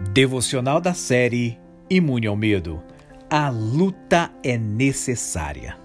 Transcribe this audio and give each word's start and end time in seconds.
Devocional 0.00 0.80
da 0.80 0.94
série 0.94 1.58
Imune 1.88 2.26
ao 2.26 2.36
Medo. 2.36 2.82
A 3.30 3.48
luta 3.50 4.30
é 4.42 4.58
necessária. 4.58 5.76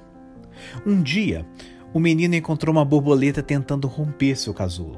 Um 0.86 1.02
dia, 1.02 1.46
o 1.94 2.00
menino 2.00 2.36
encontrou 2.36 2.74
uma 2.74 2.84
borboleta 2.84 3.44
tentando 3.44 3.88
romper 3.88 4.36
seu 4.36 4.54
casulo. 4.54 4.98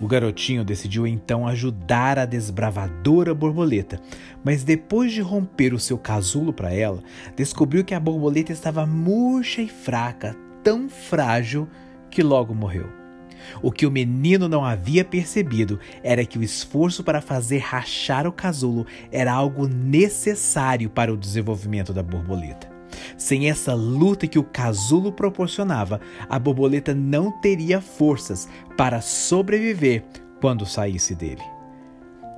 O 0.00 0.06
garotinho 0.06 0.64
decidiu 0.64 1.06
então 1.06 1.46
ajudar 1.46 2.18
a 2.18 2.24
desbravadora 2.24 3.34
borboleta, 3.34 4.00
mas 4.44 4.64
depois 4.64 5.12
de 5.12 5.20
romper 5.20 5.74
o 5.74 5.78
seu 5.78 5.98
casulo 5.98 6.52
para 6.52 6.72
ela, 6.72 7.02
descobriu 7.36 7.84
que 7.84 7.94
a 7.94 8.00
borboleta 8.00 8.52
estava 8.52 8.86
murcha 8.86 9.60
e 9.62 9.68
fraca, 9.68 10.34
tão 10.62 10.88
frágil 10.88 11.68
que 12.10 12.22
logo 12.22 12.54
morreu. 12.54 13.05
O 13.62 13.72
que 13.72 13.86
o 13.86 13.90
menino 13.90 14.48
não 14.48 14.64
havia 14.64 15.04
percebido 15.04 15.78
era 16.02 16.24
que 16.24 16.38
o 16.38 16.42
esforço 16.42 17.02
para 17.02 17.20
fazer 17.20 17.58
rachar 17.58 18.26
o 18.26 18.32
casulo 18.32 18.86
era 19.10 19.32
algo 19.32 19.66
necessário 19.66 20.90
para 20.90 21.12
o 21.12 21.16
desenvolvimento 21.16 21.92
da 21.92 22.02
borboleta. 22.02 22.68
Sem 23.16 23.48
essa 23.48 23.74
luta 23.74 24.26
que 24.26 24.38
o 24.38 24.44
casulo 24.44 25.12
proporcionava, 25.12 26.00
a 26.28 26.38
borboleta 26.38 26.94
não 26.94 27.30
teria 27.40 27.80
forças 27.80 28.48
para 28.76 29.00
sobreviver 29.00 30.04
quando 30.40 30.66
saísse 30.66 31.14
dele. 31.14 31.55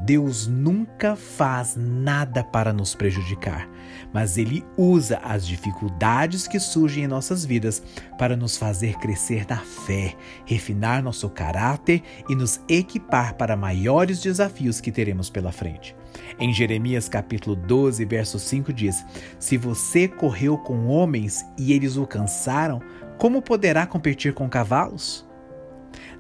Deus 0.01 0.47
nunca 0.47 1.17
faz 1.17 1.77
nada 1.77 2.45
para 2.45 2.73
nos 2.73 2.95
prejudicar, 2.95 3.69
mas 4.13 4.39
Ele 4.39 4.65
usa 4.77 5.19
as 5.19 5.47
dificuldades 5.47 6.47
que 6.47 6.61
surgem 6.61 7.05
em 7.05 7.09
nossas 7.09 7.45
vidas 7.45 7.83
para 8.17 8.37
nos 8.37 8.57
fazer 8.57 8.97
crescer 8.99 9.45
na 9.49 9.59
fé, 9.59 10.15
refinar 10.47 11.03
nosso 11.03 11.29
caráter 11.29 12.03
e 12.29 12.35
nos 12.35 12.61
equipar 12.69 13.35
para 13.35 13.57
maiores 13.57 14.21
desafios 14.21 14.81
que 14.81 14.93
teremos 14.93 15.29
pela 15.29 15.51
frente. 15.51 15.97
Em 16.39 16.53
Jeremias 16.53 17.09
capítulo 17.09 17.57
12, 17.57 18.05
verso 18.05 18.39
5 18.39 18.73
diz: 18.73 19.05
Se 19.39 19.57
você 19.57 20.07
correu 20.07 20.57
com 20.57 20.87
homens 20.87 21.45
e 21.59 21.73
eles 21.73 21.97
o 21.97 22.07
cansaram, 22.07 22.81
como 23.19 23.43
poderá 23.43 23.85
competir 23.85 24.33
com 24.33 24.49
cavalos? 24.49 25.28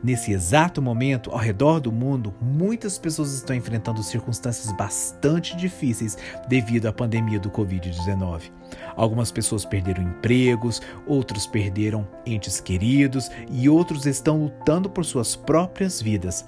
Nesse 0.03 0.33
exato 0.33 0.81
momento, 0.81 1.31
ao 1.31 1.39
redor 1.39 1.81
do 1.81 1.91
mundo, 1.91 2.33
muitas 2.41 2.99
pessoas 2.99 3.35
estão 3.35 3.57
enfrentando 3.57 4.03
circunstâncias 4.03 4.73
bastante 4.77 5.57
difíceis 5.57 6.17
devido 6.49 6.87
à 6.87 6.93
pandemia 6.93 7.41
do 7.41 7.51
Covid-19. 7.51 8.53
Algumas 8.95 9.33
pessoas 9.33 9.65
perderam 9.65 10.05
empregos, 10.05 10.81
outros 11.07 11.47
perderam 11.47 12.07
entes 12.25 12.61
queridos 12.61 13.29
e 13.51 13.69
outros 13.69 14.07
estão 14.07 14.39
lutando 14.45 14.89
por 14.89 15.05
suas 15.05 15.35
próprias 15.35 16.01
vidas. 16.01 16.45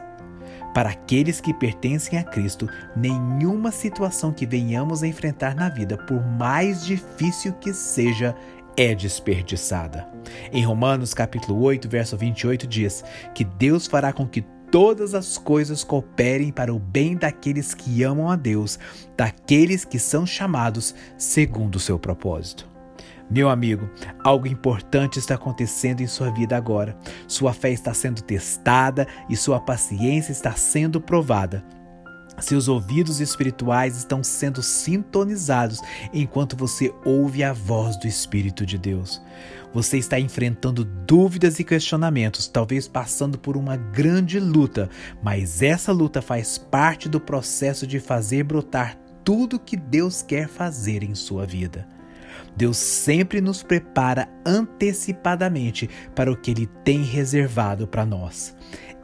Para 0.73 0.91
aqueles 0.91 1.41
que 1.41 1.53
pertencem 1.53 2.17
a 2.17 2.23
Cristo, 2.23 2.69
nenhuma 2.95 3.73
situação 3.73 4.33
que 4.33 4.47
venhamos 4.47 5.03
a 5.03 5.09
enfrentar 5.09 5.57
na 5.57 5.69
vida, 5.69 5.97
por 5.97 6.25
mais 6.25 6.85
difícil 6.85 7.53
que 7.55 7.75
seja, 7.75 8.37
é 8.77 8.95
desperdiçada. 8.95 10.07
Em 10.53 10.65
Romanos 10.65 11.15
capítulo 11.15 11.61
8, 11.63 11.89
verso 11.89 12.17
28 12.17 12.67
diz 12.67 13.05
que 13.35 13.45
Deus 13.45 13.87
fará 13.87 14.13
com 14.13 14.27
que 14.27 14.45
todas 14.71 15.15
as 15.15 15.37
coisas 15.37 15.83
cooperem 15.83 16.53
para 16.53 16.73
o 16.73 16.79
bem 16.79 17.17
daqueles 17.17 17.75
que 17.75 18.03
amam 18.03 18.31
a 18.31 18.37
Deus, 18.37 18.79
daqueles 19.17 19.85
que 19.85 19.99
são 19.99 20.25
chamados 20.25 20.95
segundo 21.19 21.77
o 21.77 21.81
seu 21.81 21.99
propósito. 21.99 22.69
Meu 23.31 23.49
amigo, 23.49 23.89
algo 24.25 24.49
importante 24.49 25.19
está 25.19 25.37
acontecendo 25.37 26.01
em 26.01 26.07
sua 26.07 26.33
vida 26.33 26.57
agora. 26.57 26.97
Sua 27.29 27.53
fé 27.53 27.71
está 27.71 27.95
sendo 27.95 28.23
testada 28.23 29.07
e 29.29 29.37
sua 29.37 29.61
paciência 29.61 30.33
está 30.33 30.53
sendo 30.53 31.01
provada. 31.01 31.65
Seus 32.41 32.69
ouvidos 32.69 33.21
espirituais 33.21 33.97
estão 33.97 34.25
sendo 34.25 34.63
sintonizados 34.63 35.81
enquanto 36.13 36.57
você 36.57 36.93
ouve 37.05 37.45
a 37.45 37.53
voz 37.53 37.97
do 37.97 38.07
Espírito 38.07 38.65
de 38.65 38.79
Deus. 38.79 39.21
Você 39.73 39.99
está 39.99 40.19
enfrentando 40.19 40.85
dúvidas 40.85 41.61
e 41.61 41.65
questionamentos, 41.65 42.49
talvez 42.49 42.89
passando 42.89 43.39
por 43.39 43.57
uma 43.57 43.77
grande 43.77 44.41
luta, 44.41 44.89
mas 45.23 45.63
essa 45.63 45.93
luta 45.93 46.21
faz 46.21 46.59
parte 46.59 47.09
do 47.09 47.21
processo 47.21 47.87
de 47.87 48.01
fazer 48.01 48.43
brotar 48.43 48.97
tudo 49.25 49.61
que 49.61 49.77
Deus 49.77 50.23
quer 50.23 50.49
fazer 50.49 51.03
em 51.03 51.15
sua 51.15 51.47
vida. 51.47 51.87
Deus 52.57 52.79
sempre 52.79 53.41
nos 53.41 53.63
prepara 53.63 54.29
antecipadamente 54.45 55.89
para 56.15 56.33
o 56.33 56.37
que 56.37 56.51
Ele 56.51 56.67
tem 56.85 57.03
reservado 57.03 57.87
para 57.87 58.05
nós. 58.05 58.57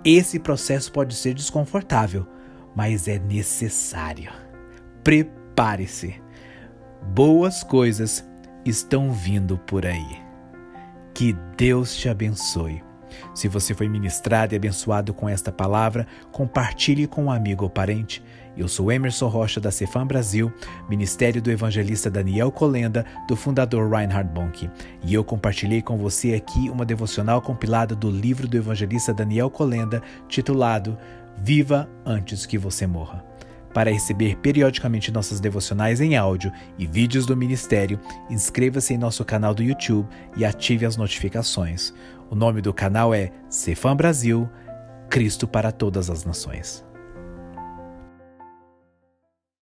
Esse 0.05 0.39
processo 0.39 0.91
pode 0.91 1.15
ser 1.15 1.35
desconfortável 1.35 2.27
mas 2.77 3.09
é 3.09 3.19
necessário. 3.19 4.31
Prepare-se. 5.03 6.23
Boas 7.15 7.65
coisas 7.65 8.23
estão 8.67 9.11
vindo 9.13 9.57
por 9.57 9.87
aí. 9.87 10.19
Que 11.15 11.33
Deus 11.57 11.97
te 11.97 12.11
abençoe. 12.11 12.86
Se 13.35 13.49
você 13.49 13.75
foi 13.75 13.89
ministrado 13.89 14.55
e 14.55 14.57
abençoado 14.57 15.13
com 15.13 15.29
esta 15.29 15.53
palavra, 15.53 16.07
compartilhe 16.33 17.07
com 17.07 17.25
um 17.25 17.31
amigo 17.31 17.65
ou 17.65 17.71
parente. 17.71 18.23
Eu 18.57 18.69
sou 18.69 18.91
Emerson 18.91 19.29
Rocha 19.29 19.61
da 19.61 19.71
Cefam 19.71 20.07
Brasil, 20.07 20.51
Ministério 20.89 21.43
do 21.43 21.51
Evangelista 21.51 22.11
Daniel 22.11 22.51
Colenda, 22.51 23.05
do 23.29 23.37
fundador 23.37 23.91
Reinhard 23.91 24.33
Bonk. 24.33 24.71
E 25.05 25.13
eu 25.13 25.23
compartilhei 25.23 25.83
com 25.83 25.99
você 25.99 26.33
aqui 26.33 26.71
uma 26.71 26.87
devocional 26.87 27.43
compilada 27.43 27.95
do 27.95 28.11
livro 28.11 28.49
do 28.49 28.57
evangelista 28.57 29.13
Daniel 29.13 29.51
Colenda, 29.51 30.03
titulado 30.27 30.97
Viva 31.39 31.87
antes 32.05 32.47
que 32.47 32.57
você 32.57 32.87
morra. 32.87 33.23
Para 33.77 33.93
receber 33.93 34.37
periodicamente 34.37 35.13
nossas 35.13 35.39
devocionais 35.39 36.01
em 36.01 36.17
áudio 36.17 36.51
e 36.79 36.87
vídeos 36.87 37.27
do 37.27 37.37
ministério, 37.37 38.01
inscreva-se 38.31 38.95
em 38.95 38.97
nosso 38.97 39.23
canal 39.23 39.55
do 39.55 39.63
YouTube 39.63 40.09
e 40.35 40.47
ative 40.47 40.87
as 40.87 40.97
notificações. 40.97 41.93
O 42.29 42.35
nome 42.35 42.61
do 42.61 42.75
canal 42.75 43.15
é 43.15 43.31
Cefam 43.49 43.95
Brasil, 43.95 44.49
Cristo 45.09 45.47
para 45.47 45.71
todas 45.71 46.11
as 46.11 46.25
nações. 46.25 46.85